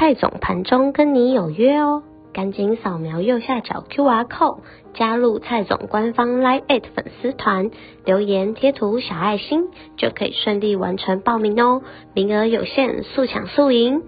[0.00, 4.60] 蔡总盘中跟你有约哦，赶紧扫描右下角 QR code
[4.94, 7.72] 加入蔡总官方 Live 粉丝团，
[8.04, 9.64] 留言贴图小爱心
[9.96, 11.82] 就可以顺利完成报名哦，
[12.14, 14.00] 名额有限，速抢速赢。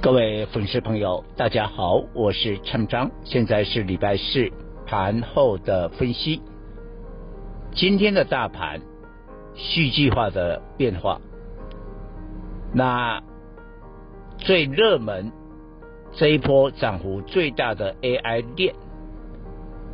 [0.00, 4.52] 各位粉丝朋友，大家好，我是陈章，现在是礼拜四
[4.86, 6.40] 盘后的分析。
[7.74, 8.80] 今天的大盘
[9.56, 11.20] 戏剧化的变化，
[12.72, 13.20] 那。
[14.44, 15.30] 最热门
[16.14, 18.74] 这一波涨幅最大的 AI 链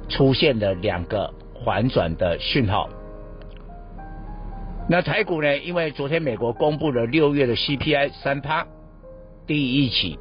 [0.09, 1.33] 出现了两个
[1.65, 2.89] 反转的讯号。
[4.89, 5.59] 那台股呢？
[5.59, 8.67] 因为昨天美国公布了六月的 CPI 三趴，
[9.47, 10.19] 第一起，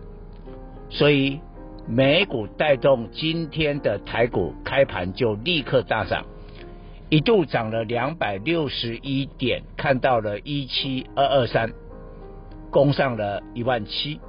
[0.89, 1.39] 所以
[1.87, 6.25] 美股带动今天的台股开盘就立刻大涨，
[7.07, 11.71] 一度涨了两百六十一点，看到了一七二二三。
[12.77, 14.19] 攻上了一万七，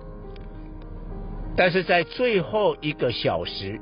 [1.55, 3.79] 但是在最后一个小时，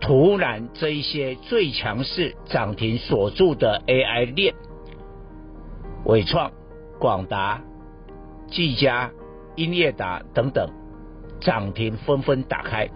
[0.00, 4.54] 突然这一些最强势涨停锁住的 AI 链，
[6.04, 6.52] 伟创、
[7.00, 7.60] 广达、
[8.46, 9.10] 技嘉、
[9.56, 10.70] 英业达等等
[11.40, 12.88] 涨停纷纷打开。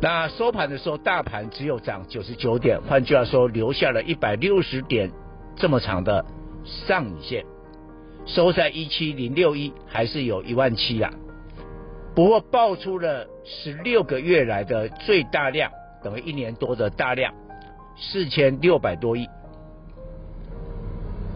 [0.00, 5.12] 那收盘的时候，大盘只有涨九十九点，换句话说，留下了一百六十点
[5.54, 6.26] 这么长的
[6.64, 7.46] 上影线。
[8.26, 11.12] 收在一七零六一，还是有一万七啊。
[12.14, 15.70] 不过爆出了十六个月来的最大量，
[16.02, 17.32] 等于一年多的大量，
[17.96, 19.28] 四千六百多亿。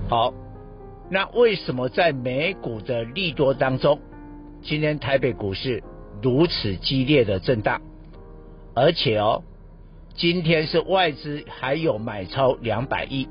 [0.08, 0.34] 好，
[1.10, 4.00] 那为什么在美股的利多当中，
[4.62, 5.82] 今天台北股市
[6.22, 7.80] 如此激烈的震荡？
[8.74, 9.42] 而且哦，
[10.14, 13.28] 今天是外资还有买超两百亿。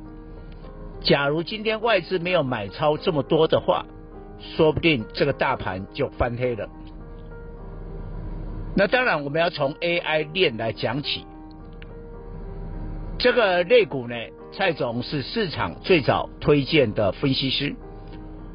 [1.02, 3.86] 假如今天外资没有买超这么多的话，
[4.40, 6.68] 说不定这个大盘就翻黑了。
[8.76, 11.26] 那当然，我们要从 AI 链来讲起。
[13.18, 14.16] 这个类股呢，
[14.52, 17.76] 蔡总是市场最早推荐的分析师。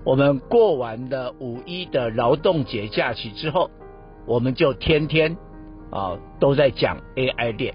[0.04, 3.70] 我们过完了五一的劳动节假期之后，
[4.26, 5.36] 我们就天天
[5.90, 7.74] 啊都在讲 AI 链。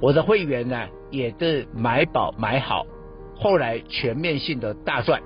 [0.00, 2.86] 我的会员呢，也是买饱买好。
[3.36, 5.22] 后来全面性的大赚，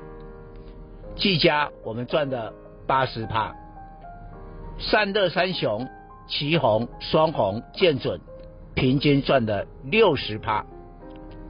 [1.16, 2.52] 技嘉我们赚了
[2.86, 3.54] 八十趴，
[4.78, 5.88] 散热三雄
[6.26, 8.20] 奇鋐、双鸿、建准。
[8.74, 10.64] 平均赚了六十趴，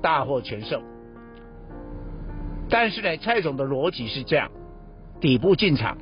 [0.01, 0.83] 大获全胜。
[2.71, 4.51] 但是呢，蔡总的逻辑是这样：
[5.21, 5.99] 底部进场，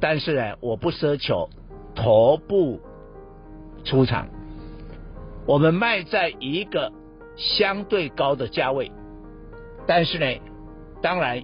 [0.00, 1.48] 但是呢，我不奢求
[1.94, 2.80] 头部
[3.84, 4.26] 出场，
[5.46, 6.90] 我们卖在一个
[7.36, 8.90] 相对高的价位。
[9.86, 10.26] 但是呢，
[11.00, 11.42] 当然，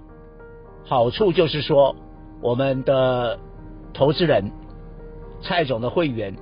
[0.84, 1.94] 好处就是说，
[2.41, 3.38] 我们的
[3.94, 4.50] 投资人
[5.42, 6.34] 蔡总的会员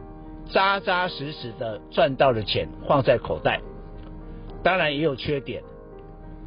[0.51, 3.61] 扎扎实实的赚到了钱，放在口袋。
[4.63, 5.63] 当然也有缺点，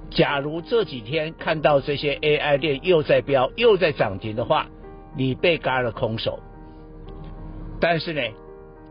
[0.10, 4.68] 假如这几天看到这些 AI 链又在飙又在涨停的话，
[5.16, 6.40] 你被嘎了空手。
[7.80, 8.22] 但是呢，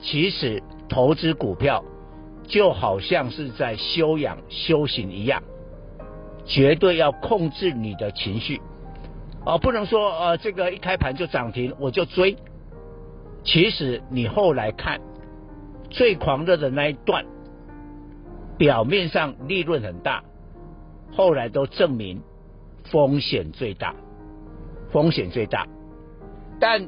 [0.01, 1.85] 其实投资股票
[2.47, 5.43] 就好像是在修养修行一样。
[6.53, 8.61] 绝对要控制你的情绪，
[9.47, 12.37] 哦，不能说呃这个一开盘就涨停我就追。
[13.43, 15.01] 其实你后来看
[15.89, 17.25] 最狂热的那一段，
[18.59, 20.23] 表面上利润很大，
[21.17, 22.21] 后来都证明
[22.85, 23.95] 风险最大，
[24.91, 25.67] 风险最大。
[26.61, 26.87] 但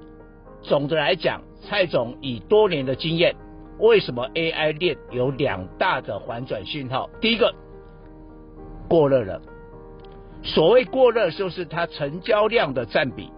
[0.61, 3.35] 总的来讲，蔡总以多年的经验，
[3.79, 7.09] 为什么 AI 链有两大的反转讯号？
[7.23, 7.55] 第一个。
[8.95, 9.43] 过热了，
[10.45, 13.29] 所谓过热就是它成交量的占比。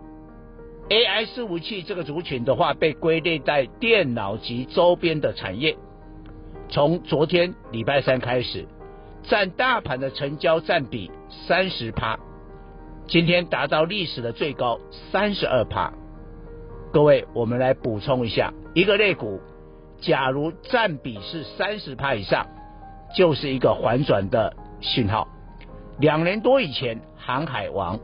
[0.90, 5.74] AI 伺服器这个族群的话，被归类在电脑及周边的产业。
[6.68, 8.66] 从昨天礼拜三开始，
[9.22, 11.10] 占大盘的成交占比
[11.46, 12.18] 三十趴，
[13.06, 14.78] 今天达到历史的最高
[15.10, 15.90] 三十二趴。
[16.92, 19.40] 各位，我们来补充一下，一个类股，
[20.02, 22.46] 假如占比是三十趴以上，
[23.16, 25.26] 就是一个反转的讯号。
[25.98, 27.98] 两年多以前，航海王，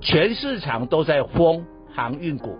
[0.00, 2.56] 全市场都在封航运股，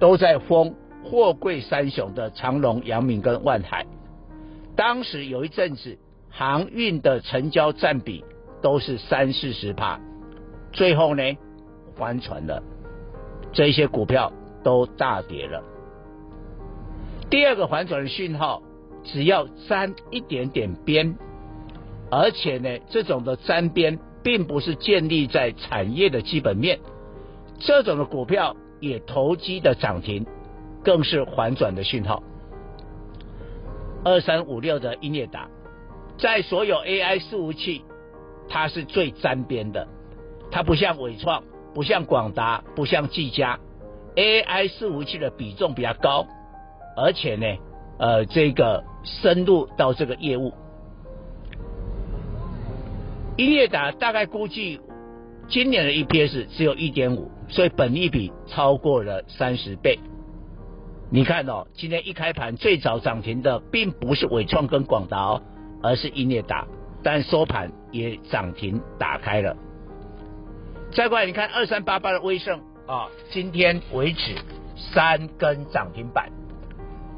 [0.00, 3.86] 都在封货柜三雄的长隆、阳明跟万海。
[4.74, 5.98] 当时有一阵子
[6.30, 8.24] 航运的成交占比
[8.60, 10.00] 都是三四十趴，
[10.72, 11.22] 最后呢
[11.94, 12.62] 翻船了，
[13.52, 14.32] 这些股票
[14.64, 15.62] 都大跌了。
[17.30, 18.62] 第二个反转的讯号，
[19.04, 21.16] 只要沾一点点边，
[22.12, 26.78] 而且呢这种的沾边并不是建立在产业的基本面，
[27.58, 30.26] 这种的股票也投机的涨停，
[30.84, 32.22] 更是反转的讯号。
[34.04, 35.48] 二三五六的英业达，
[36.18, 37.82] 在所有 AI 服务器，
[38.46, 39.88] 它是最沾边的。
[40.50, 41.42] 它不像伟创，
[41.72, 43.58] 不像广达，不像技嘉
[44.16, 46.26] ，AI 服务器的比重比较高，
[46.94, 47.46] 而且呢，
[47.98, 50.52] 呃，这个深入到这个业务。
[53.42, 54.80] 英业达大概估计
[55.48, 59.98] 今年的 EPS 只有一点五，所以本益比超过了三十倍。
[61.10, 65.42] 你看哦，今天一开盘最早涨停的并不是伟创跟广达哦，
[65.82, 66.68] 而是英业达，
[67.02, 69.56] 但收盘也涨停打开了。
[70.92, 74.36] 再过来，你看二三八八的威盛啊，今天为止
[74.76, 76.30] 三根涨停板。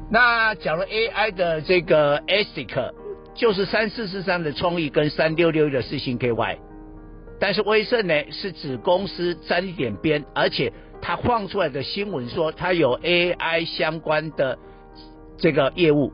[0.09, 2.93] 那讲了 AI 的这个 ASIC，
[3.35, 6.57] 就是三四四三的创意跟三六六的四星 KY，
[7.39, 10.73] 但是威盛呢是子公司沾一点边，而且。
[11.01, 14.57] 他放出来的新闻说，他有 AI 相关的
[15.37, 16.11] 这个业务，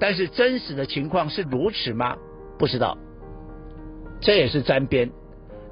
[0.00, 2.16] 但是真实的情况是如此吗？
[2.58, 2.96] 不知道，
[4.22, 5.10] 这也是沾边。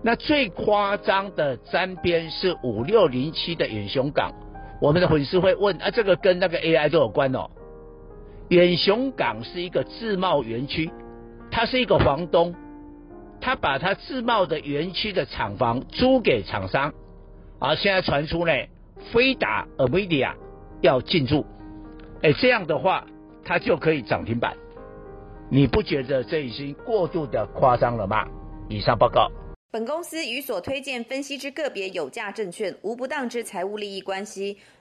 [0.03, 4.31] 那最夸张的沾边是五六零七的远雄港。
[4.83, 7.49] 我们的粉丝会问啊，这个跟那个 AI 都有关哦。
[8.51, 10.91] 远雄港是一个自贸园区，
[11.53, 12.53] 它是一个房东，
[13.41, 16.93] 他把他自贸的园区的厂房租给厂商。
[17.61, 18.53] 而现在传出呢，
[19.13, 20.35] 飞达、NVIDIA
[20.81, 21.47] 要进驻，
[22.23, 23.07] 哎，这样的话，
[23.45, 24.57] 它就可以涨停板。
[25.49, 28.27] 你不觉得这已经过度的夸张了吗？
[28.69, 29.31] 以上报告。
[29.71, 34.59] 本公司与所推荐分析之个别有价证券无不当之财务利益关系。